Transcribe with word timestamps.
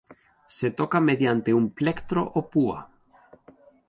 Se 0.47 0.71
toca 0.71 0.99
mediante 1.07 1.51
un 1.59 1.65
plectro 1.77 2.21
o 2.39 2.49
púa. 2.51 2.79